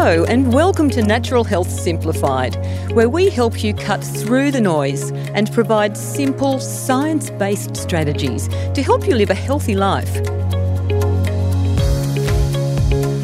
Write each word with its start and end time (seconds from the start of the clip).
Hello, 0.00 0.24
and 0.26 0.54
welcome 0.54 0.88
to 0.90 1.02
Natural 1.02 1.42
Health 1.42 1.68
Simplified, 1.68 2.54
where 2.92 3.08
we 3.08 3.30
help 3.30 3.64
you 3.64 3.74
cut 3.74 3.98
through 3.98 4.52
the 4.52 4.60
noise 4.60 5.10
and 5.10 5.52
provide 5.52 5.96
simple, 5.96 6.60
science 6.60 7.30
based 7.30 7.76
strategies 7.76 8.46
to 8.74 8.80
help 8.80 9.08
you 9.08 9.16
live 9.16 9.30
a 9.30 9.34
healthy 9.34 9.74
life. 9.74 10.18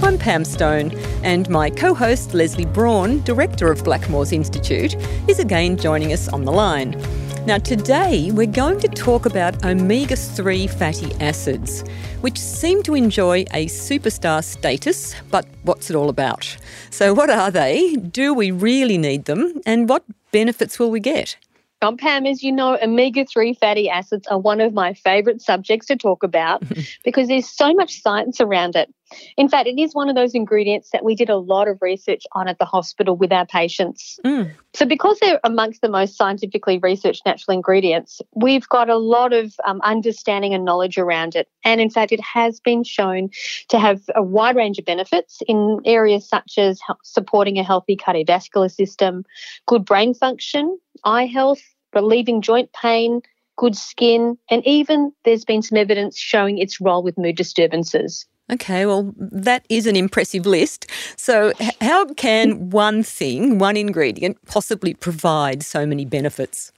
I'm 0.03 0.19
Pam 0.19 0.45
Stone, 0.45 0.99
and 1.23 1.49
my 1.49 1.71
co 1.71 1.95
host 1.95 2.35
Lesley 2.35 2.67
Braun, 2.67 3.23
Director 3.23 3.71
of 3.71 3.85
Blackmores 3.85 4.33
Institute, 4.33 4.97
is 5.29 5.39
again 5.39 5.77
joining 5.77 6.13
us 6.13 6.27
on 6.27 6.45
the 6.45 6.51
line. 6.53 7.01
Now, 7.47 7.59
today 7.59 8.31
we're 8.33 8.47
going 8.47 8.81
to 8.81 8.89
talk 8.89 9.27
about 9.27 9.67
omega 9.67 10.17
3 10.17 10.67
fatty 10.67 11.15
acids, 11.21 11.85
which 12.23 12.39
seem 12.39 12.83
to 12.85 12.95
enjoy 12.95 13.45
a 13.53 13.67
superstar 13.67 14.43
status, 14.43 15.15
but 15.31 15.45
what's 15.63 15.91
it 15.91 15.95
all 15.95 16.09
about? 16.09 16.57
So, 16.89 17.13
what 17.13 17.29
are 17.29 17.51
they? 17.51 17.97
Do 17.97 18.33
we 18.33 18.51
really 18.51 18.97
need 18.97 19.27
them? 19.27 19.61
And 19.67 19.91
what 19.91 20.05
benefits 20.33 20.79
will 20.79 20.91
we 20.91 21.01
get? 21.01 21.37
Well, 21.83 21.99
Pam, 21.99 22.25
as 22.25 22.43
you 22.43 22.51
know, 22.51 22.79
omega 22.83 23.27
3 23.27 23.53
fatty 23.53 23.91
acids 23.91 24.27
are 24.29 24.39
one 24.39 24.63
of 24.63 24.73
my 24.73 24.95
favourite 24.95 25.43
subjects 25.43 25.87
to 25.89 25.97
talk 25.97 26.23
about 26.23 26.63
because 27.05 27.29
there's 27.29 27.47
so 27.47 27.75
much 27.75 28.01
science 28.01 28.41
around 28.41 28.75
it. 28.75 28.89
In 29.37 29.49
fact, 29.49 29.69
it 29.69 29.81
is 29.81 29.95
one 29.95 30.09
of 30.09 30.15
those 30.15 30.35
ingredients 30.35 30.91
that 30.93 31.05
we 31.05 31.15
did 31.15 31.31
a 31.31 31.37
lot 31.37 31.69
of 31.69 31.79
research 31.81 32.25
on 32.33 32.49
at 32.49 32.59
the 32.59 32.65
hospital 32.65 33.17
with 33.17 33.33
our 33.33 33.47
patients. 33.47 34.19
Mm. 34.25 34.51
So, 34.75 34.87
because 34.87 35.19
they're 35.21 35.41
amongst 35.45 35.81
the 35.81 35.89
most 35.89 36.17
scientifically 36.17 36.79
researched 36.79 37.25
natural 37.25 37.55
ingredients, 37.55 38.21
we've 38.35 38.69
got 38.69 38.89
a 38.91 38.97
lot 38.97 39.33
of 39.33 39.55
um, 39.67 39.81
understanding 39.83 40.55
and 40.55 40.65
knowledge 40.65 40.99
around 40.99 41.35
it. 41.35 41.49
And 41.65 41.81
in 41.81 41.91
fact, 41.91 42.13
it 42.13 42.21
has 42.21 42.61
been 42.61 42.85
shown 42.85 43.31
to 43.69 43.79
have 43.79 44.03
a 44.15 44.23
wide 44.23 44.57
range 44.57 44.79
of 44.79 44.85
benefits 44.85 45.41
in 45.47 45.81
areas 45.85 46.29
such 46.29 46.59
as 46.59 46.81
supporting 47.03 47.59
a 47.59 47.65
healthy 47.65 47.97
cardiovascular 47.97 48.71
system, 48.71 49.25
good 49.67 49.85
brain 49.85 50.15
function, 50.15 50.79
eye 51.05 51.27
health, 51.27 51.63
relieving 51.95 52.43
joint 52.43 52.73
pain, 52.73 53.21
good 53.57 53.77
skin, 53.77 54.37
and 54.51 54.67
even 54.67 55.13
there's 55.25 55.45
been 55.45 55.63
some 55.63 55.79
evidence 55.79 56.19
showing 56.19 56.59
its 56.59 56.81
role 56.81 57.03
with 57.03 57.19
mood 57.19 57.37
disturbances. 57.37 58.27
Okay, 58.53 58.85
well, 58.85 59.15
that 59.17 59.65
is 59.71 59.87
an 59.87 59.97
impressive 59.97 60.45
list. 60.45 60.91
So, 61.17 61.53
how 61.81 62.07
can 62.15 62.71
one 62.71 63.03
thing, 63.03 63.59
one 63.59 63.77
ingredient, 63.77 64.37
possibly 64.47 64.93
provide 64.93 65.63
so 65.63 65.87
many 65.87 66.05
benefits? 66.05 66.71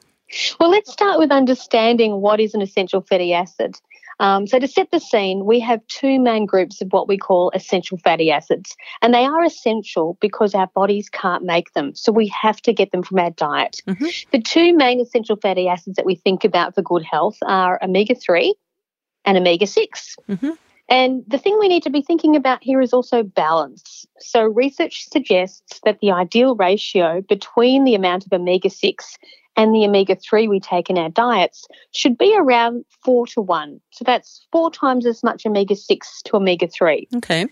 Well, 0.61 0.71
let's 0.71 0.93
start 0.93 1.19
with 1.19 1.33
understanding 1.33 2.21
what 2.21 2.41
is 2.41 2.55
an 2.55 2.63
essential 2.63 3.01
fatty 3.01 3.33
acid. 3.33 3.77
Um, 4.21 4.47
so, 4.47 4.61
to 4.61 4.69
set 4.69 4.93
the 4.93 5.01
scene, 5.01 5.45
we 5.45 5.59
have 5.59 5.85
two 5.89 6.21
main 6.21 6.47
groups 6.47 6.81
of 6.81 6.93
what 6.93 7.09
we 7.09 7.19
call 7.19 7.51
essential 7.53 7.99
fatty 7.99 8.31
acids, 8.31 8.77
and 9.03 9.13
they 9.13 9.25
are 9.25 9.45
essential 9.45 10.17
because 10.21 10.55
our 10.55 10.69
bodies 10.69 11.09
can't 11.09 11.43
make 11.45 11.73
them. 11.73 11.97
So, 11.97 12.13
we 12.13 12.29
have 12.29 12.63
to 12.63 12.73
get 12.73 12.93
them 12.93 13.03
from 13.03 13.19
our 13.19 13.31
diet. 13.31 13.83
Mm-hmm. 13.89 14.07
The 14.31 14.41
two 14.41 14.75
main 14.77 15.01
essential 15.01 15.37
fatty 15.37 15.67
acids 15.67 15.97
that 15.97 16.07
we 16.07 16.15
think 16.15 16.45
about 16.45 16.77
for 16.77 16.83
good 16.83 17.03
health 17.03 17.39
are 17.45 17.83
omega 17.83 18.15
3 18.15 18.55
and 19.25 19.37
omega 19.37 19.67
6. 19.67 20.17
Mm-hmm. 20.29 20.51
And 20.89 21.25
the 21.27 21.39
thing 21.39 21.59
we 21.59 21.69
need 21.69 21.83
to 21.83 21.91
be 21.91 22.03
thinking 22.03 22.37
about 22.37 22.63
here 22.63 22.81
is 22.81 22.93
also 22.93 23.23
balance. 23.23 24.07
So, 24.21 24.45
research 24.45 25.09
suggests 25.11 25.81
that 25.85 25.99
the 26.01 26.13
ideal 26.13 26.55
ratio 26.55 27.23
between 27.23 27.85
the 27.85 27.95
amount 27.95 28.25
of 28.25 28.33
omega 28.33 28.71
6 28.71 29.19
and 29.57 29.75
the 29.75 29.85
omega 29.85 30.15
3 30.15 30.49
we 30.49 30.61
take 30.61 30.91
in 30.91 30.99
our 30.99 31.09
diets 31.09 31.67
should 31.93 32.17
be 32.17 32.37
around 32.37 32.85
four 33.03 33.27
to 33.29 33.41
one. 33.41 33.81
So 33.91 34.05
that's 34.05 34.47
four 34.53 34.71
times 34.71 35.07
as 35.07 35.23
much 35.25 35.47
omega 35.47 35.75
6 35.75 36.23
to 36.23 36.37
omega 36.37 36.69
3. 36.69 37.09
Okay. 37.17 37.47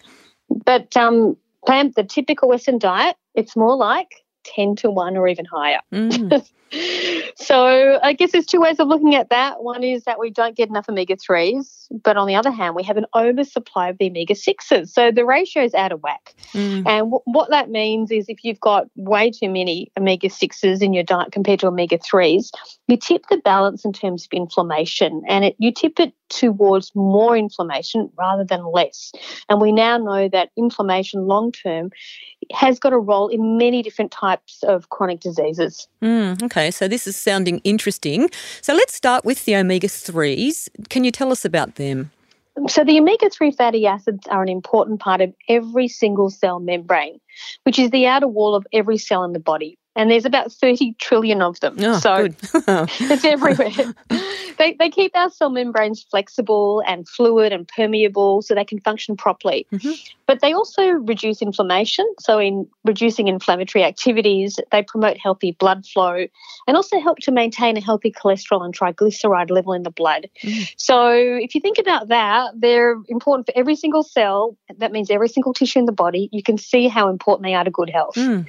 But 0.64 0.96
um, 0.96 1.36
the 1.66 2.06
typical 2.08 2.48
Western 2.48 2.78
diet, 2.78 3.16
it's 3.34 3.56
more 3.56 3.76
like 3.76 4.23
10 4.44 4.76
to 4.76 4.90
1 4.90 5.16
or 5.16 5.28
even 5.28 5.44
higher. 5.44 5.80
Mm. 5.92 6.44
so 7.36 7.98
I 8.02 8.12
guess 8.12 8.32
there's 8.32 8.46
two 8.46 8.60
ways 8.60 8.78
of 8.78 8.88
looking 8.88 9.14
at 9.14 9.30
that. 9.30 9.62
One 9.62 9.82
is 9.82 10.04
that 10.04 10.18
we 10.18 10.30
don't 10.30 10.56
get 10.56 10.68
enough 10.68 10.88
omega 10.88 11.16
3s, 11.16 11.86
but 12.02 12.16
on 12.16 12.26
the 12.26 12.34
other 12.34 12.50
hand, 12.50 12.74
we 12.74 12.82
have 12.82 12.96
an 12.96 13.06
oversupply 13.14 13.88
of 13.88 13.98
the 13.98 14.08
omega 14.08 14.34
6s. 14.34 14.88
So 14.88 15.10
the 15.10 15.24
ratio 15.24 15.62
is 15.62 15.74
out 15.74 15.92
of 15.92 16.02
whack. 16.02 16.34
Mm. 16.52 16.86
And 16.86 17.10
w- 17.10 17.20
what 17.24 17.50
that 17.50 17.70
means 17.70 18.10
is 18.10 18.28
if 18.28 18.44
you've 18.44 18.60
got 18.60 18.86
way 18.96 19.30
too 19.30 19.48
many 19.48 19.90
omega 19.98 20.28
6s 20.28 20.82
in 20.82 20.92
your 20.92 21.04
diet 21.04 21.32
compared 21.32 21.60
to 21.60 21.68
omega 21.68 21.98
3s, 21.98 22.50
you 22.88 22.96
tip 22.96 23.24
the 23.30 23.38
balance 23.38 23.84
in 23.84 23.92
terms 23.92 24.24
of 24.24 24.32
inflammation 24.32 25.22
and 25.28 25.44
it, 25.44 25.56
you 25.58 25.72
tip 25.72 26.00
it 26.00 26.12
towards 26.28 26.92
more 26.94 27.36
inflammation 27.36 28.10
rather 28.18 28.44
than 28.44 28.64
less. 28.72 29.12
And 29.48 29.60
we 29.60 29.72
now 29.72 29.98
know 29.98 30.28
that 30.28 30.50
inflammation 30.56 31.26
long 31.26 31.52
term 31.52 31.90
has 32.52 32.78
got 32.78 32.92
a 32.92 32.98
role 32.98 33.28
in 33.28 33.56
many 33.56 33.82
different 33.82 34.10
types 34.10 34.62
of 34.62 34.88
chronic 34.90 35.20
diseases. 35.20 35.88
Mm, 36.02 36.42
okay, 36.44 36.70
so 36.70 36.88
this 36.88 37.06
is 37.06 37.16
sounding 37.16 37.60
interesting. 37.64 38.30
So 38.60 38.74
let's 38.74 38.94
start 38.94 39.24
with 39.24 39.44
the 39.44 39.56
omega 39.56 39.88
3s. 39.88 40.68
Can 40.88 41.04
you 41.04 41.10
tell 41.10 41.32
us 41.32 41.44
about 41.44 41.76
them? 41.76 42.10
So, 42.68 42.84
the 42.84 43.00
omega 43.00 43.28
3 43.30 43.50
fatty 43.50 43.84
acids 43.84 44.28
are 44.28 44.40
an 44.40 44.48
important 44.48 45.00
part 45.00 45.20
of 45.20 45.34
every 45.48 45.88
single 45.88 46.30
cell 46.30 46.60
membrane, 46.60 47.18
which 47.64 47.80
is 47.80 47.90
the 47.90 48.06
outer 48.06 48.28
wall 48.28 48.54
of 48.54 48.64
every 48.72 48.96
cell 48.96 49.24
in 49.24 49.32
the 49.32 49.40
body 49.40 49.76
and 49.96 50.10
there's 50.10 50.24
about 50.24 50.52
30 50.52 50.94
trillion 50.98 51.40
of 51.40 51.60
them. 51.60 51.76
Oh, 51.80 51.98
so 51.98 52.28
it's 53.00 53.24
everywhere. 53.24 53.94
they, 54.58 54.74
they 54.74 54.90
keep 54.90 55.14
our 55.14 55.30
cell 55.30 55.50
membranes 55.50 56.02
flexible 56.02 56.82
and 56.86 57.08
fluid 57.08 57.52
and 57.52 57.68
permeable 57.68 58.42
so 58.42 58.54
they 58.54 58.64
can 58.64 58.80
function 58.80 59.16
properly. 59.16 59.66
Mm-hmm. 59.72 59.92
But 60.26 60.40
they 60.40 60.52
also 60.52 60.82
reduce 60.82 61.42
inflammation. 61.42 62.06
So, 62.18 62.38
in 62.38 62.66
reducing 62.84 63.28
inflammatory 63.28 63.84
activities, 63.84 64.58
they 64.72 64.82
promote 64.82 65.18
healthy 65.18 65.52
blood 65.52 65.86
flow 65.86 66.26
and 66.66 66.76
also 66.76 66.98
help 66.98 67.18
to 67.20 67.30
maintain 67.30 67.76
a 67.76 67.80
healthy 67.80 68.10
cholesterol 68.10 68.64
and 68.64 68.76
triglyceride 68.76 69.50
level 69.50 69.74
in 69.74 69.82
the 69.82 69.90
blood. 69.90 70.30
Mm. 70.42 70.72
So, 70.76 71.10
if 71.12 71.54
you 71.54 71.60
think 71.60 71.78
about 71.78 72.08
that, 72.08 72.52
they're 72.56 72.96
important 73.08 73.46
for 73.46 73.52
every 73.54 73.76
single 73.76 74.02
cell. 74.02 74.56
That 74.78 74.92
means 74.92 75.10
every 75.10 75.28
single 75.28 75.52
tissue 75.52 75.78
in 75.78 75.84
the 75.84 75.92
body. 75.92 76.30
You 76.32 76.42
can 76.42 76.56
see 76.56 76.88
how 76.88 77.10
important 77.10 77.44
they 77.44 77.54
are 77.54 77.64
to 77.64 77.70
good 77.70 77.90
health. 77.90 78.14
Mm. 78.14 78.48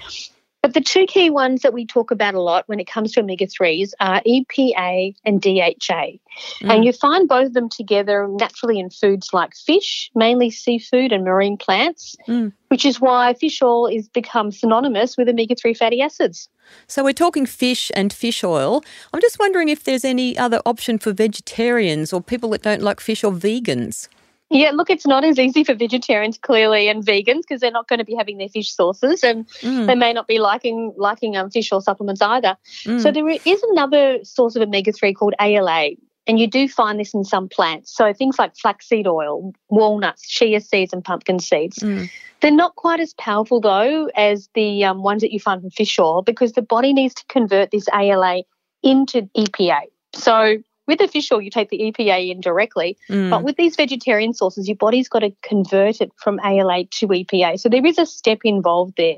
But 0.66 0.74
the 0.74 0.81
two 0.81 1.06
key 1.06 1.30
ones 1.30 1.62
that 1.62 1.74
we 1.74 1.86
talk 1.86 2.09
about 2.09 2.34
a 2.34 2.42
lot 2.42 2.64
when 2.66 2.80
it 2.80 2.88
comes 2.88 3.12
to 3.12 3.20
omega 3.20 3.46
3s 3.46 3.92
are 4.00 4.20
EPA 4.26 5.16
and 5.24 5.40
DHA. 5.40 5.78
Mm. 5.86 6.18
And 6.62 6.84
you 6.84 6.92
find 6.92 7.28
both 7.28 7.50
of 7.50 7.53
them 7.53 7.70
together 7.70 8.28
naturally 8.28 8.80
in 8.80 8.90
foods 8.90 9.30
like 9.31 9.56
fish, 9.56 10.09
mainly 10.16 10.50
seafood 10.50 11.12
and 11.12 11.24
marine 11.24 11.56
plants, 11.56 12.16
mm. 12.28 12.52
which 12.70 12.84
is 12.84 13.00
why 13.00 13.36
fish 13.36 13.62
oil 13.62 13.86
is 13.86 14.09
become 14.09 14.52
synonymous 14.52 15.18
with 15.18 15.30
omega 15.30 15.54
3 15.54 15.75
fatty 15.75 16.02
acids. 16.02 16.50
So 16.88 17.04
we're 17.04 17.14
talking 17.14 17.46
fish 17.46 17.92
and 17.96 18.12
fish 18.12 18.44
oil. 18.44 18.84
I'm 19.14 19.22
just 19.22 19.38
wondering 19.38 19.70
if 19.70 19.84
there's 19.84 20.04
any 20.04 20.36
other 20.36 20.62
option 20.66 20.98
for 20.98 21.14
vegetarians 21.14 22.12
or 22.12 22.22
people 22.22 22.50
that 22.50 22.64
don't 22.64 22.81
like 22.81 23.00
fish 23.00 23.24
or 23.24 23.31
vegans. 23.31 24.08
Yeah, 24.51 24.72
look, 24.72 24.89
it's 24.89 25.07
not 25.07 25.23
as 25.23 25.39
easy 25.39 25.63
for 25.63 25.73
vegetarians 25.73 26.38
clearly 26.38 26.88
and 26.88 27.03
vegans 27.03 27.41
because 27.41 27.61
they're 27.61 27.72
not 27.72 27.88
going 27.88 28.00
to 28.00 28.06
be 28.06 28.13
having 28.16 28.38
their 28.38 28.50
fish 28.50 28.72
sources 28.72 29.23
and 29.23 29.47
mm. 29.61 29.88
they 29.88 29.95
may 29.95 30.13
not 30.13 30.28
be 30.28 30.38
liking 30.38 30.94
liking 30.97 31.35
um, 31.35 31.50
fish 31.50 31.72
oil 31.73 31.81
supplements 31.81 32.22
either. 32.22 32.56
Mm. 32.83 33.01
So 33.01 33.11
there 33.11 33.28
is 33.28 33.63
another 33.72 34.23
source 34.23 34.56
of 34.56 34.61
omega 34.61 34.91
three 34.91 35.13
called 35.13 35.33
ALA, 35.41 35.91
and 36.28 36.39
you 36.39 36.47
do 36.47 36.69
find 36.69 37.00
this 37.00 37.13
in 37.13 37.23
some 37.23 37.50
plants. 37.50 37.95
So 37.95 38.13
things 38.13 38.38
like 38.38 38.56
flaxseed 38.56 39.07
oil, 39.07 39.51
walnuts, 39.69 40.28
chia 40.28 40.62
seeds, 40.62 40.94
and 40.94 41.03
pumpkin 41.03 41.39
seeds. 41.39 41.79
Mm. 41.79 42.09
They're 42.41 42.51
not 42.51 42.75
quite 42.75 43.00
as 43.00 43.16
powerful 43.16 43.59
though 43.59 44.12
as 44.16 44.47
the 44.53 44.85
um, 44.85 45.01
ones 45.01 45.22
that 45.22 45.31
you 45.31 45.39
find 45.39 45.62
from 45.62 45.72
fish 45.72 45.97
oil 45.97 46.22
because 46.22 46.53
the 46.53 46.62
body 46.62 46.94
needs 46.94 47.16
to 47.16 47.25
convert 47.29 47.72
this 47.72 47.88
ALA 47.91 48.44
into 48.83 49.23
EPA. 49.35 49.81
So 50.13 50.57
with 50.88 51.00
the 51.00 51.07
fish 51.07 51.31
oil, 51.31 51.41
you 51.41 51.50
take 51.50 51.69
the 51.69 51.79
EPA 51.79 52.31
in 52.31 52.41
directly, 52.41 52.97
mm. 53.09 53.29
but 53.29 53.44
with 53.44 53.56
these 53.56 53.75
vegetarian 53.75 54.34
sources, 54.34 54.68
your 54.68 54.77
body's 54.77 55.10
got 55.10 55.19
to 55.19 55.31
convert 55.42 56.01
it 56.01 56.12
from 56.18 56.39
ALA 56.44 56.86
to 56.86 57.07
EPA. 57.07 57.60
So 57.60 57.69
there 57.69 57.86
is 57.86 57.98
a 57.98 58.06
step 58.06 58.39
involved 58.44 58.94
there, 58.98 59.15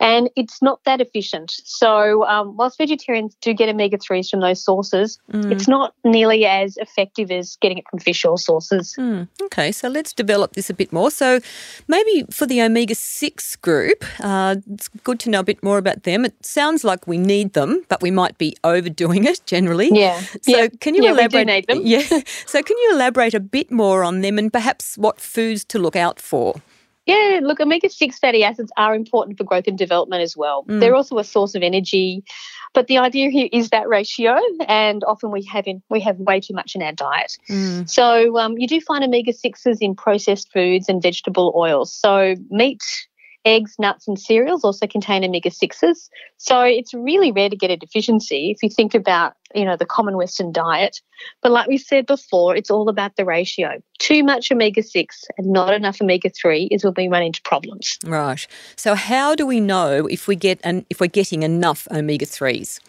and 0.00 0.30
it's 0.36 0.62
not 0.62 0.80
that 0.84 1.00
efficient. 1.00 1.52
So 1.64 2.26
um, 2.26 2.56
whilst 2.56 2.78
vegetarians 2.78 3.36
do 3.40 3.52
get 3.52 3.68
omega 3.68 3.98
threes 3.98 4.30
from 4.30 4.40
those 4.40 4.62
sources, 4.62 5.18
mm. 5.32 5.50
it's 5.52 5.68
not 5.68 5.94
nearly 6.04 6.46
as 6.46 6.76
effective 6.78 7.30
as 7.30 7.56
getting 7.60 7.78
it 7.78 7.84
from 7.90 7.98
fish 7.98 8.24
oil 8.24 8.36
sources. 8.36 8.94
Mm. 8.98 9.28
Okay, 9.42 9.72
so 9.72 9.88
let's 9.88 10.12
develop 10.12 10.54
this 10.54 10.70
a 10.70 10.74
bit 10.74 10.92
more. 10.92 11.10
So 11.10 11.40
maybe 11.88 12.24
for 12.30 12.46
the 12.46 12.62
omega 12.62 12.94
six 12.94 13.56
group, 13.56 14.04
uh, 14.20 14.56
it's 14.72 14.88
good 14.88 15.20
to 15.20 15.30
know 15.30 15.40
a 15.40 15.44
bit 15.44 15.62
more 15.62 15.78
about 15.78 16.04
them. 16.04 16.24
It 16.24 16.44
sounds 16.44 16.84
like 16.84 17.06
we 17.06 17.18
need 17.18 17.52
them, 17.52 17.84
but 17.88 18.02
we 18.02 18.10
might 18.10 18.38
be 18.38 18.56
overdoing 18.64 19.24
it 19.24 19.42
generally. 19.46 19.90
Yeah. 19.92 20.20
So 20.42 20.56
yeah. 20.56 20.68
can 20.80 20.94
you 20.94 21.09
yeah, 21.14 21.26
elaborate? 21.26 21.66
them. 21.66 21.80
Yeah. 21.84 22.22
So 22.46 22.62
can 22.62 22.76
you 22.76 22.90
elaborate 22.94 23.34
a 23.34 23.40
bit 23.40 23.70
more 23.70 24.04
on 24.04 24.20
them 24.20 24.38
and 24.38 24.52
perhaps 24.52 24.96
what 24.96 25.20
foods 25.20 25.64
to 25.66 25.78
look 25.78 25.96
out 25.96 26.20
for? 26.20 26.60
Yeah, 27.06 27.40
look, 27.42 27.60
omega 27.60 27.88
6 27.88 28.18
fatty 28.18 28.44
acids 28.44 28.70
are 28.76 28.94
important 28.94 29.38
for 29.38 29.44
growth 29.44 29.66
and 29.66 29.76
development 29.76 30.22
as 30.22 30.36
well. 30.36 30.64
Mm. 30.64 30.80
They're 30.80 30.94
also 30.94 31.18
a 31.18 31.24
source 31.24 31.54
of 31.54 31.62
energy. 31.62 32.22
But 32.72 32.86
the 32.86 32.98
idea 32.98 33.30
here 33.30 33.48
is 33.52 33.70
that 33.70 33.88
ratio, 33.88 34.38
and 34.68 35.02
often 35.04 35.32
we 35.32 35.42
have 35.46 35.66
in, 35.66 35.82
we 35.90 35.98
have 36.00 36.18
way 36.18 36.38
too 36.38 36.54
much 36.54 36.76
in 36.76 36.82
our 36.82 36.92
diet. 36.92 37.36
Mm. 37.48 37.90
So 37.90 38.38
um, 38.38 38.56
you 38.58 38.68
do 38.68 38.80
find 38.80 39.02
omega 39.02 39.32
6s 39.32 39.78
in 39.80 39.96
processed 39.96 40.52
foods 40.52 40.88
and 40.88 41.02
vegetable 41.02 41.52
oils. 41.56 41.92
So 41.92 42.36
meat 42.48 42.82
Eggs, 43.46 43.76
nuts, 43.78 44.06
and 44.06 44.18
cereals 44.18 44.64
also 44.64 44.86
contain 44.86 45.24
omega 45.24 45.48
6s. 45.48 46.10
So 46.36 46.60
it's 46.60 46.92
really 46.92 47.32
rare 47.32 47.48
to 47.48 47.56
get 47.56 47.70
a 47.70 47.76
deficiency 47.76 48.50
if 48.50 48.62
you 48.62 48.68
think 48.68 48.94
about 48.94 49.32
you 49.54 49.64
know 49.64 49.76
the 49.76 49.86
common 49.86 50.16
Western 50.16 50.52
diet. 50.52 51.00
But 51.42 51.52
like 51.52 51.68
we 51.68 51.78
said 51.78 52.06
before, 52.06 52.56
it's 52.56 52.70
all 52.70 52.88
about 52.88 53.16
the 53.16 53.24
ratio. 53.24 53.82
Too 53.98 54.24
much 54.24 54.50
omega 54.50 54.82
six 54.82 55.24
and 55.36 55.48
not 55.48 55.74
enough 55.74 56.00
omega 56.00 56.30
three 56.30 56.64
is 56.70 56.84
when 56.84 56.94
we 56.96 57.08
run 57.08 57.22
into 57.22 57.42
problems. 57.42 57.98
Right. 58.04 58.46
So 58.76 58.94
how 58.94 59.34
do 59.34 59.46
we 59.46 59.60
know 59.60 60.06
if 60.06 60.26
we 60.26 60.36
get 60.36 60.60
an, 60.64 60.86
if 60.88 61.00
we're 61.00 61.08
getting 61.08 61.42
enough 61.42 61.86
omega 61.90 62.26
threes? 62.26 62.80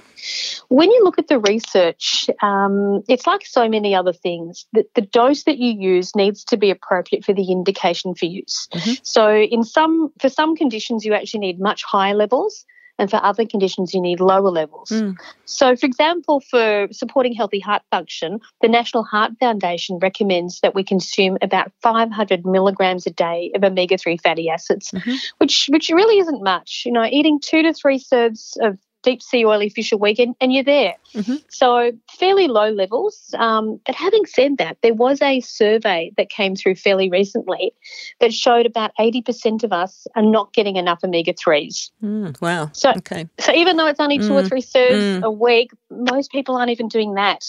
When 0.69 0.91
you 0.91 1.03
look 1.03 1.17
at 1.17 1.27
the 1.27 1.39
research, 1.39 2.29
um, 2.41 3.03
it's 3.09 3.25
like 3.25 3.45
so 3.45 3.67
many 3.67 3.95
other 3.95 4.13
things. 4.13 4.65
The, 4.71 4.85
the, 4.93 5.01
dose 5.01 5.43
that 5.43 5.57
you 5.57 5.71
use 5.71 6.15
needs 6.15 6.43
to 6.45 6.57
be 6.57 6.69
appropriate 6.69 7.25
for 7.25 7.33
the 7.33 7.51
indication 7.51 8.13
for 8.13 8.25
use. 8.25 8.67
Mm-hmm. 8.71 8.93
So, 9.01 9.35
in 9.35 9.63
some 9.63 10.11
for 10.19 10.29
some 10.29 10.55
conditions, 10.55 11.03
you 11.05 11.13
actually 11.13 11.39
need 11.39 11.59
much 11.59 11.83
higher 11.83 12.13
levels 12.13 12.65
and 13.01 13.09
for 13.09 13.18
other 13.24 13.48
conditions, 13.48 13.95
you 13.95 14.00
need 14.00 14.19
lower 14.19 14.51
levels. 14.51 14.89
Mm. 14.89 15.18
So, 15.45 15.75
for 15.75 15.88
example, 15.88 16.39
for 16.39 16.88
supporting 16.92 17.33
healthy 17.33 17.59
heart 17.59 17.81
function, 17.89 18.39
the 18.62 18.68
National 18.68 19.03
Heart 19.03 19.31
Foundation 19.39 19.98
recommends 19.98 20.59
that 20.59 20.75
we 20.75 20.83
consume 20.83 21.39
about 21.42 21.71
500 21.81 22.45
milligrams 22.45 23.07
a 23.07 23.09
day 23.09 23.51
of 23.56 23.63
omega 23.63 23.98
3 23.98 24.18
fatty 24.18 24.50
acids, 24.50 24.92
mm-hmm. 24.92 25.15
which, 25.39 25.65
which 25.71 25.89
really 25.89 26.19
isn't 26.19 26.44
much. 26.44 26.83
You 26.86 26.92
know, 26.92 27.03
eating 27.03 27.39
two 27.39 27.63
to 27.63 27.74
three 27.74 27.98
serves 27.98 28.56
of 28.62 28.77
deep 29.03 29.21
sea 29.21 29.45
oily 29.45 29.69
fish 29.69 29.92
a 29.92 29.98
week 29.98 30.19
and, 30.19 30.36
and 30.39 30.53
you're 30.53 30.63
there. 30.63 30.95
Mm-hmm. 31.13 31.36
So 31.50 31.92
fairly 32.09 32.48
low 32.48 32.69
levels. 32.69 33.33
Um, 33.38 33.80
but 33.86 33.95
having 33.95 34.25
said 34.25 34.57
that, 34.57 34.77
there 34.81 34.94
was 34.94 35.21
a 35.21 35.39
survey 35.42 36.12
that 36.18 36.30
came 36.30 36.56
through 36.56 36.75
fairly 36.75 37.09
recently 37.09 37.74
that 38.19 38.33
showed 38.33 38.65
about 38.65 38.92
80% 39.00 39.63
of 39.63 39.74
us 39.74 40.07
are 40.15 40.21
not 40.21 40.53
getting 40.53 40.75
enough 40.75 41.03
omega 41.03 41.33
3s. 41.33 41.92
Mm, 42.03 42.39
wow. 42.42 42.69
So, 42.74 42.92
okay. 42.98 43.27
so 43.39 43.53
even 43.53 43.77
though 43.77 43.88
it's 43.88 44.00
only 44.00 44.19
two 44.19 44.30
mm, 44.30 44.44
or 44.44 44.48
three 44.48 44.62
serves 44.62 45.04
mm. 45.04 45.24
a 45.24 45.31
week, 45.31 45.71
most 45.89 46.31
people 46.31 46.56
aren't 46.56 46.71
even 46.71 46.88
doing 46.88 47.15
that. 47.15 47.45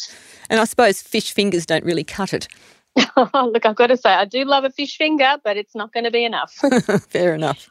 And 0.51 0.61
I 0.61 0.65
suppose 0.65 1.03
fish 1.03 1.33
fingers 1.33 1.67
don't 1.67 1.85
really 1.85 2.05
cut 2.05 2.33
it. 2.33 2.49
Look, 3.17 3.67
I've 3.67 3.77
got 3.77 3.89
to 3.89 3.97
say, 3.97 4.11
I 4.11 4.25
do 4.25 4.45
love 4.45 4.65
a 4.65 4.71
fish 4.71 4.97
finger, 4.97 5.37
but 5.43 5.57
it's 5.57 5.75
not 5.75 5.93
going 5.93 6.05
to 6.05 6.11
be 6.11 6.25
enough. 6.25 6.53
Fair 7.09 7.35
enough. 7.35 7.69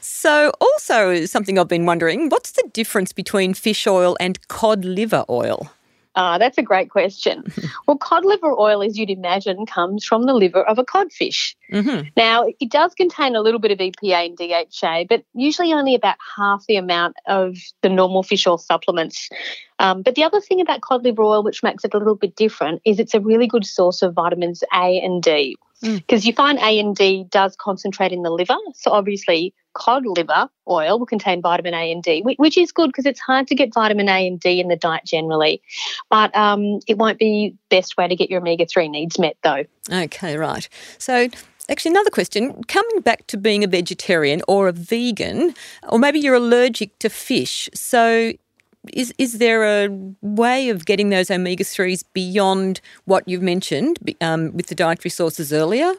So, 0.00 0.52
also 0.60 1.24
something 1.26 1.58
I've 1.58 1.68
been 1.68 1.86
wondering 1.86 2.28
what's 2.28 2.52
the 2.52 2.68
difference 2.72 3.12
between 3.12 3.54
fish 3.54 3.86
oil 3.86 4.16
and 4.20 4.46
cod 4.48 4.84
liver 4.84 5.24
oil? 5.28 5.70
Ah, 6.16 6.38
that's 6.38 6.58
a 6.58 6.62
great 6.62 6.90
question. 6.90 7.44
well, 7.86 7.96
cod 7.96 8.24
liver 8.24 8.52
oil, 8.52 8.82
as 8.82 8.98
you'd 8.98 9.10
imagine, 9.10 9.64
comes 9.64 10.04
from 10.04 10.26
the 10.26 10.34
liver 10.34 10.62
of 10.62 10.78
a 10.78 10.84
codfish. 10.84 11.54
Mm-hmm. 11.72 12.08
Now, 12.16 12.44
it 12.58 12.68
does 12.68 12.94
contain 12.94 13.36
a 13.36 13.40
little 13.40 13.60
bit 13.60 13.70
of 13.70 13.78
EPA 13.78 14.26
and 14.26 14.36
DHA, 14.36 15.04
but 15.08 15.24
usually 15.34 15.72
only 15.72 15.94
about 15.94 16.16
half 16.36 16.64
the 16.66 16.76
amount 16.76 17.16
of 17.26 17.56
the 17.82 17.88
normal 17.88 18.24
fish 18.24 18.46
oil 18.46 18.58
supplements. 18.58 19.28
Um, 19.78 20.02
but 20.02 20.16
the 20.16 20.24
other 20.24 20.40
thing 20.40 20.60
about 20.60 20.80
cod 20.80 21.04
liver 21.04 21.22
oil, 21.22 21.44
which 21.44 21.62
makes 21.62 21.84
it 21.84 21.94
a 21.94 21.98
little 21.98 22.16
bit 22.16 22.34
different, 22.34 22.82
is 22.84 22.98
it's 22.98 23.14
a 23.14 23.20
really 23.20 23.46
good 23.46 23.64
source 23.64 24.02
of 24.02 24.14
vitamins 24.14 24.64
A 24.74 25.00
and 25.00 25.22
D. 25.22 25.56
Because 25.80 26.24
mm. 26.24 26.26
you 26.26 26.32
find 26.34 26.58
A 26.58 26.78
and 26.78 26.94
D 26.94 27.24
does 27.30 27.56
concentrate 27.56 28.12
in 28.12 28.22
the 28.22 28.30
liver. 28.30 28.58
So 28.74 28.90
obviously, 28.90 29.54
cod 29.74 30.04
liver 30.06 30.48
oil 30.68 30.98
will 30.98 31.06
contain 31.06 31.42
vitamin 31.42 31.74
A 31.74 31.90
and 31.92 32.02
D, 32.02 32.22
which 32.22 32.56
is 32.56 32.72
good 32.72 32.88
because 32.88 33.06
it's 33.06 33.20
hard 33.20 33.46
to 33.48 33.54
get 33.54 33.72
vitamin 33.72 34.08
A 34.08 34.26
and 34.26 34.38
D 34.38 34.60
in 34.60 34.68
the 34.68 34.76
diet 34.76 35.04
generally. 35.04 35.62
But 36.08 36.34
um, 36.36 36.80
it 36.86 36.98
won't 36.98 37.18
be 37.18 37.56
best 37.68 37.96
way 37.96 38.08
to 38.08 38.16
get 38.16 38.30
your 38.30 38.40
omega 38.40 38.66
three 38.66 38.88
needs 38.88 39.18
met 39.18 39.36
though. 39.42 39.64
Okay, 39.90 40.36
right. 40.36 40.68
So 40.98 41.28
Actually, 41.70 41.92
another 41.92 42.10
question 42.10 42.64
coming 42.64 43.00
back 43.00 43.28
to 43.28 43.36
being 43.36 43.62
a 43.62 43.68
vegetarian 43.68 44.42
or 44.48 44.66
a 44.66 44.72
vegan, 44.72 45.54
or 45.88 46.00
maybe 46.00 46.18
you're 46.18 46.34
allergic 46.34 46.98
to 46.98 47.08
fish. 47.08 47.68
So, 47.74 48.32
is 48.92 49.14
is 49.18 49.38
there 49.38 49.84
a 49.84 49.88
way 50.20 50.68
of 50.68 50.84
getting 50.84 51.10
those 51.10 51.30
omega 51.30 51.62
threes 51.62 52.02
beyond 52.02 52.80
what 53.04 53.28
you've 53.28 53.42
mentioned 53.42 54.00
um, 54.20 54.52
with 54.52 54.66
the 54.66 54.74
dietary 54.74 55.10
sources 55.10 55.52
earlier? 55.52 55.92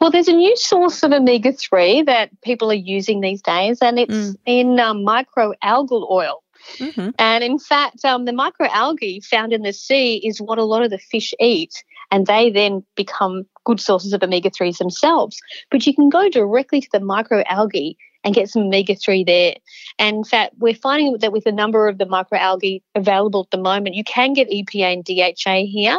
Well, 0.00 0.10
there's 0.10 0.28
a 0.28 0.32
new 0.32 0.56
source 0.56 1.02
of 1.02 1.12
omega 1.12 1.52
three 1.52 2.02
that 2.02 2.30
people 2.42 2.70
are 2.70 2.74
using 2.74 3.20
these 3.20 3.42
days, 3.42 3.78
and 3.80 3.98
it's 3.98 4.12
mm. 4.12 4.36
in 4.46 4.80
um, 4.80 5.04
microalgal 5.04 6.10
oil. 6.10 6.42
Mm-hmm. 6.78 7.10
And 7.18 7.44
in 7.44 7.58
fact, 7.58 8.04
um, 8.04 8.24
the 8.24 8.32
microalgae 8.32 9.24
found 9.24 9.52
in 9.52 9.62
the 9.62 9.72
sea 9.72 10.16
is 10.16 10.40
what 10.40 10.58
a 10.58 10.64
lot 10.64 10.82
of 10.82 10.90
the 10.90 10.98
fish 10.98 11.34
eat, 11.40 11.84
and 12.10 12.26
they 12.26 12.50
then 12.50 12.84
become 12.96 13.46
good 13.64 13.80
sources 13.80 14.12
of 14.12 14.22
omega 14.22 14.50
3s 14.50 14.78
themselves. 14.78 15.40
But 15.70 15.86
you 15.86 15.94
can 15.94 16.08
go 16.08 16.28
directly 16.28 16.80
to 16.80 16.88
the 16.92 16.98
microalgae 16.98 17.96
and 18.24 18.34
get 18.34 18.48
some 18.48 18.62
omega 18.62 18.94
3 18.94 19.22
there. 19.24 19.54
And 19.98 20.16
in 20.16 20.24
fact, 20.24 20.54
we're 20.58 20.74
finding 20.74 21.16
that 21.18 21.32
with 21.32 21.46
a 21.46 21.52
number 21.52 21.86
of 21.88 21.98
the 21.98 22.06
microalgae 22.06 22.82
available 22.94 23.42
at 23.42 23.50
the 23.56 23.62
moment, 23.62 23.94
you 23.94 24.04
can 24.04 24.32
get 24.32 24.50
EPA 24.50 24.94
and 24.94 25.04
DHA 25.04 25.70
here, 25.70 25.98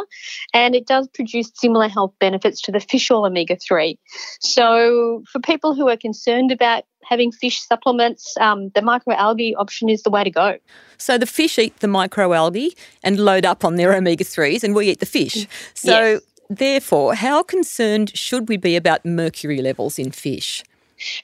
and 0.52 0.74
it 0.74 0.86
does 0.86 1.08
produce 1.08 1.50
similar 1.54 1.88
health 1.88 2.12
benefits 2.18 2.60
to 2.62 2.72
the 2.72 2.80
fish 2.80 3.10
oil 3.10 3.24
omega 3.24 3.56
3. 3.56 3.98
So, 4.40 5.22
for 5.30 5.40
people 5.40 5.74
who 5.74 5.88
are 5.88 5.96
concerned 5.96 6.52
about 6.52 6.84
having 7.04 7.30
fish 7.30 7.60
supplements, 7.60 8.36
um, 8.38 8.70
the 8.70 8.80
microalgae 8.80 9.54
option 9.56 9.88
is 9.88 10.02
the 10.02 10.10
way 10.10 10.24
to 10.24 10.30
go. 10.30 10.56
So 10.98 11.18
the 11.18 11.26
fish 11.26 11.58
eat 11.58 11.78
the 11.78 11.86
microalgae 11.86 12.76
and 13.04 13.20
load 13.20 13.44
up 13.44 13.64
on 13.64 13.76
their 13.76 13.94
omega 13.94 14.24
3s, 14.24 14.64
and 14.64 14.74
we 14.74 14.88
eat 14.90 15.00
the 15.00 15.06
fish. 15.06 15.46
So, 15.74 16.04
yes. 16.04 16.22
therefore, 16.50 17.14
how 17.14 17.42
concerned 17.42 18.16
should 18.16 18.48
we 18.48 18.56
be 18.56 18.76
about 18.76 19.04
mercury 19.04 19.62
levels 19.62 19.98
in 19.98 20.10
fish? 20.10 20.64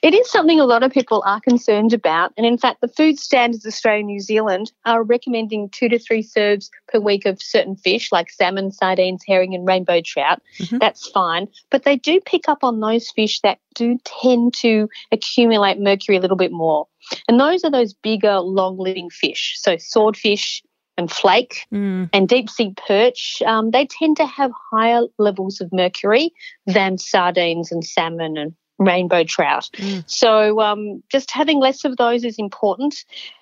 It 0.01 0.13
is 0.13 0.29
something 0.29 0.59
a 0.59 0.65
lot 0.65 0.83
of 0.83 0.91
people 0.91 1.23
are 1.25 1.39
concerned 1.39 1.93
about. 1.93 2.33
And 2.37 2.45
in 2.45 2.57
fact, 2.57 2.81
the 2.81 2.87
Food 2.87 3.19
Standards 3.19 3.65
Australia 3.65 3.99
and 3.99 4.07
New 4.07 4.19
Zealand 4.19 4.71
are 4.85 5.03
recommending 5.03 5.69
two 5.69 5.89
to 5.89 5.99
three 5.99 6.21
serves 6.21 6.69
per 6.87 6.99
week 6.99 7.25
of 7.25 7.41
certain 7.41 7.75
fish 7.75 8.11
like 8.11 8.29
salmon, 8.29 8.71
sardines, 8.71 9.23
herring, 9.27 9.53
and 9.53 9.67
rainbow 9.67 10.01
trout. 10.01 10.41
Mm-hmm. 10.59 10.77
That's 10.77 11.09
fine. 11.09 11.47
But 11.69 11.83
they 11.83 11.97
do 11.97 12.19
pick 12.21 12.47
up 12.47 12.63
on 12.63 12.79
those 12.79 13.09
fish 13.11 13.41
that 13.41 13.59
do 13.75 13.97
tend 14.03 14.53
to 14.55 14.87
accumulate 15.11 15.79
mercury 15.79 16.17
a 16.17 16.21
little 16.21 16.37
bit 16.37 16.51
more. 16.51 16.87
And 17.27 17.39
those 17.39 17.63
are 17.63 17.71
those 17.71 17.93
bigger, 17.93 18.39
long 18.39 18.77
living 18.77 19.09
fish. 19.09 19.55
So 19.57 19.77
swordfish, 19.77 20.63
and 20.97 21.11
flake 21.11 21.65
mm. 21.73 22.09
and 22.13 22.27
deep 22.27 22.49
sea 22.49 22.73
perch, 22.87 23.41
um, 23.45 23.71
they 23.71 23.87
tend 23.87 24.17
to 24.17 24.25
have 24.25 24.51
higher 24.71 25.01
levels 25.17 25.59
of 25.59 25.71
mercury 25.73 26.31
than 26.67 26.97
sardines 26.97 27.71
and 27.71 27.83
salmon 27.83 28.37
and 28.37 28.53
rainbow 28.85 29.23
trout. 29.23 29.69
Mm. 29.73 30.03
So 30.07 30.61
um, 30.61 31.03
just 31.11 31.31
having 31.31 31.59
less 31.59 31.85
of 31.85 31.97
those 31.97 32.23
is 32.23 32.37
important. 32.37 32.95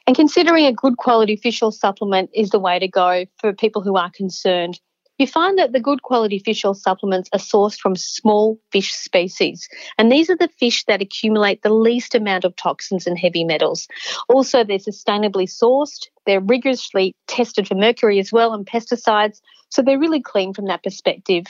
And 0.08 0.16
considering 0.16 0.66
a 0.66 0.74
good 0.74 0.98
quality 0.98 1.36
fish 1.36 1.62
oil 1.62 1.72
supplement 1.72 2.30
is 2.34 2.50
the 2.50 2.60
way 2.60 2.80
to 2.80 2.88
go 2.88 3.26
for 3.40 3.54
people 3.54 3.82
who 3.82 3.96
are 3.96 4.12
concerned. 4.12 4.80
You 5.18 5.28
find 5.28 5.60
that 5.60 5.72
the 5.72 5.80
good 5.80 6.02
quality 6.02 6.40
fish 6.40 6.66
oil 6.66 6.74
supplements 6.74 7.30
are 7.32 7.38
sourced 7.38 7.78
from 7.78 7.96
small 7.96 8.60
fish 8.72 8.92
species, 8.92 9.70
and 10.00 10.12
these 10.12 10.32
are 10.32 10.36
the 10.36 10.50
fish 10.60 10.84
that 10.86 11.00
accumulate 11.00 11.62
the 11.62 11.72
least 11.72 12.16
amount 12.16 12.44
of 12.44 12.56
toxins 12.56 13.06
and 13.06 13.20
heavy 13.20 13.44
metals. 13.44 13.88
Also, 14.30 14.64
they're 14.64 14.80
sustainably 14.80 15.48
sourced, 15.48 16.08
they're 16.26 16.42
rigorously 16.42 17.16
tested 17.28 17.68
for 17.68 17.76
mercury 17.76 18.18
as 18.18 18.32
well 18.32 18.52
and 18.52 18.66
pesticides, 18.66 19.42
so 19.70 19.84
they're 19.84 20.00
really 20.00 20.24
clean 20.24 20.56
from 20.56 20.66
that 20.66 20.84
perspective. 20.84 21.46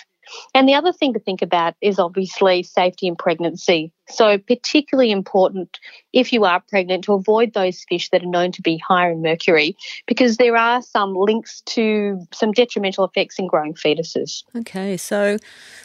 And 0.53 0.67
the 0.67 0.75
other 0.75 0.93
thing 0.93 1.13
to 1.13 1.19
think 1.19 1.41
about 1.41 1.75
is 1.81 1.99
obviously 1.99 2.63
safety 2.63 3.07
in 3.07 3.15
pregnancy. 3.15 3.91
So, 4.11 4.37
particularly 4.37 5.11
important 5.11 5.79
if 6.13 6.33
you 6.33 6.43
are 6.43 6.59
pregnant 6.59 7.03
to 7.05 7.13
avoid 7.13 7.53
those 7.53 7.85
fish 7.87 8.09
that 8.09 8.23
are 8.23 8.27
known 8.27 8.51
to 8.53 8.61
be 8.61 8.77
higher 8.77 9.11
in 9.11 9.21
mercury 9.21 9.75
because 10.07 10.37
there 10.37 10.57
are 10.57 10.81
some 10.81 11.15
links 11.15 11.61
to 11.61 12.25
some 12.33 12.51
detrimental 12.51 13.05
effects 13.05 13.39
in 13.39 13.47
growing 13.47 13.73
fetuses. 13.73 14.43
Okay, 14.55 14.97
so 14.97 15.37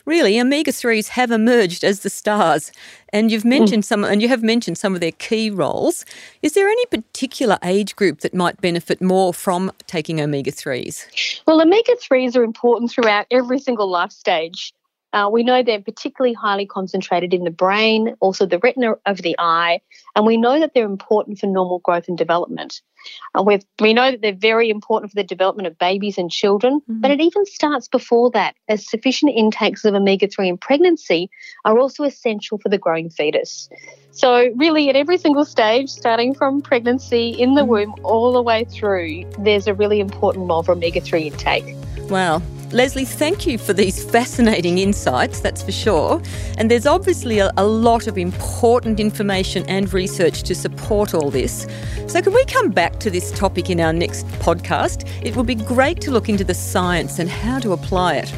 really 0.04 0.40
omega 0.40 0.72
3s 0.72 1.08
have 1.08 1.30
emerged 1.30 1.84
as 1.84 2.00
the 2.00 2.10
stars 2.10 2.72
and 3.10 3.30
you've 3.30 3.44
mentioned 3.44 3.82
mm. 3.82 3.86
some 3.86 4.04
and 4.04 4.20
you 4.20 4.28
have 4.28 4.42
mentioned 4.42 4.78
some 4.78 4.94
of 4.94 5.00
their 5.00 5.12
key 5.12 5.50
roles. 5.50 6.04
Is 6.42 6.54
there 6.54 6.68
any 6.68 6.86
particular 6.86 7.58
age 7.62 7.96
group 7.96 8.20
that 8.20 8.34
might 8.34 8.60
benefit 8.60 9.00
more 9.00 9.32
from 9.32 9.72
taking 9.86 10.20
omega 10.20 10.52
3s? 10.52 11.42
Well, 11.46 11.60
omega 11.60 11.94
3s 11.96 12.36
are 12.36 12.44
important 12.44 12.90
throughout 12.90 13.26
every 13.30 13.58
single 13.58 13.88
life 13.88 14.12
stage. 14.12 14.72
Uh, 15.16 15.30
we 15.30 15.42
know 15.42 15.62
they're 15.62 15.80
particularly 15.80 16.34
highly 16.34 16.66
concentrated 16.66 17.32
in 17.32 17.44
the 17.44 17.50
brain, 17.50 18.14
also 18.20 18.44
the 18.44 18.58
retina 18.58 18.96
of 19.06 19.22
the 19.22 19.34
eye, 19.38 19.80
and 20.14 20.26
we 20.26 20.36
know 20.36 20.60
that 20.60 20.74
they're 20.74 20.84
important 20.84 21.38
for 21.38 21.46
normal 21.46 21.78
growth 21.78 22.06
and 22.06 22.18
development. 22.18 22.82
Uh, 23.34 23.42
we 23.80 23.94
know 23.94 24.10
that 24.10 24.20
they're 24.20 24.34
very 24.34 24.68
important 24.68 25.10
for 25.10 25.14
the 25.14 25.24
development 25.24 25.66
of 25.66 25.78
babies 25.78 26.18
and 26.18 26.30
children, 26.30 26.80
mm-hmm. 26.80 27.00
but 27.00 27.10
it 27.10 27.22
even 27.22 27.46
starts 27.46 27.88
before 27.88 28.30
that, 28.32 28.56
as 28.68 28.86
sufficient 28.86 29.32
intakes 29.34 29.86
of 29.86 29.94
omega 29.94 30.28
3 30.28 30.50
in 30.50 30.58
pregnancy 30.58 31.30
are 31.64 31.78
also 31.78 32.04
essential 32.04 32.58
for 32.58 32.68
the 32.68 32.76
growing 32.76 33.08
fetus. 33.08 33.70
So, 34.10 34.50
really, 34.56 34.90
at 34.90 34.96
every 34.96 35.16
single 35.16 35.46
stage, 35.46 35.88
starting 35.88 36.34
from 36.34 36.60
pregnancy 36.60 37.30
in 37.30 37.54
the 37.54 37.62
mm-hmm. 37.62 37.70
womb 37.70 37.94
all 38.02 38.34
the 38.34 38.42
way 38.42 38.64
through, 38.64 39.24
there's 39.38 39.66
a 39.66 39.72
really 39.72 40.00
important 40.00 40.46
role 40.46 40.62
for 40.62 40.72
omega 40.72 41.00
3 41.00 41.28
intake. 41.28 41.74
Wow. 42.10 42.42
Lesley, 42.76 43.06
thank 43.06 43.46
you 43.46 43.56
for 43.56 43.72
these 43.72 44.04
fascinating 44.04 44.76
insights, 44.76 45.40
that's 45.40 45.62
for 45.62 45.72
sure. 45.72 46.20
And 46.58 46.70
there's 46.70 46.84
obviously 46.84 47.38
a, 47.38 47.50
a, 47.56 47.64
lot 47.64 48.06
of 48.06 48.18
important 48.18 49.00
information 49.00 49.64
and 49.66 49.90
research 49.94 50.42
to 50.42 50.54
support 50.54 51.14
all 51.14 51.30
this. 51.30 51.66
So, 52.06 52.20
can 52.20 52.34
we 52.34 52.44
come 52.44 52.70
back 52.70 53.00
to 53.00 53.10
this 53.10 53.32
topic 53.32 53.70
in 53.70 53.80
our 53.80 53.94
next 53.94 54.26
podcast? 54.40 55.08
It 55.22 55.36
would 55.36 55.46
be 55.46 55.54
great 55.54 56.02
to 56.02 56.10
look 56.10 56.28
into 56.28 56.44
the 56.44 56.52
science 56.52 57.18
and 57.18 57.30
how 57.30 57.60
to 57.60 57.72
apply 57.72 58.16
it. 58.16 58.34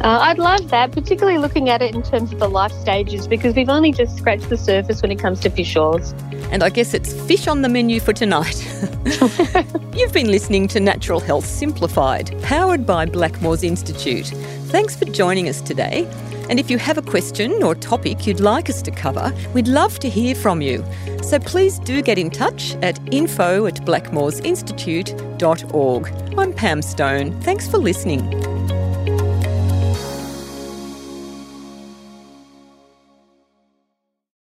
Uh, 0.00 0.18
I'd 0.22 0.38
love 0.38 0.70
that, 0.70 0.92
particularly 0.92 1.38
looking 1.38 1.70
at 1.70 1.82
it 1.82 1.94
in 1.94 2.02
terms 2.02 2.32
of 2.32 2.38
the 2.38 2.48
life 2.48 2.72
stages, 2.72 3.26
because 3.26 3.54
we've 3.54 3.68
only 3.68 3.92
just 3.92 4.16
scratched 4.16 4.48
the 4.48 4.56
surface 4.56 5.02
when 5.02 5.10
it 5.10 5.18
comes 5.18 5.40
to 5.40 5.50
fish 5.50 5.76
oils. 5.76 6.14
And 6.50 6.62
I 6.62 6.68
guess 6.68 6.94
it's 6.94 7.12
fish 7.26 7.48
on 7.48 7.62
the 7.62 7.68
menu 7.68 7.98
for 8.00 8.12
tonight. 8.12 8.62
You've 9.94 10.12
been 10.12 10.30
listening 10.30 10.68
to 10.68 10.80
Natural 10.80 11.18
Health 11.18 11.46
Simplified, 11.46 12.40
powered 12.42 12.86
by 12.86 13.06
Blackmores 13.06 13.64
Institute. 13.64 14.26
Thanks 14.68 14.94
for 14.94 15.06
joining 15.06 15.48
us 15.48 15.60
today. 15.60 16.08
And 16.48 16.60
if 16.60 16.70
you 16.70 16.78
have 16.78 16.96
a 16.98 17.02
question 17.02 17.60
or 17.62 17.74
topic 17.74 18.26
you'd 18.26 18.40
like 18.40 18.70
us 18.70 18.82
to 18.82 18.90
cover, 18.90 19.32
we'd 19.52 19.68
love 19.68 19.98
to 20.00 20.08
hear 20.08 20.34
from 20.34 20.62
you. 20.62 20.82
So 21.22 21.38
please 21.38 21.78
do 21.80 22.00
get 22.02 22.18
in 22.18 22.30
touch 22.30 22.74
at 22.82 22.98
info 23.12 23.66
at 23.66 23.76
blackmoresinstitute.org. 23.84 26.38
I'm 26.38 26.52
Pam 26.52 26.82
Stone. 26.82 27.40
Thanks 27.40 27.66
for 27.66 27.78
listening. 27.78 28.55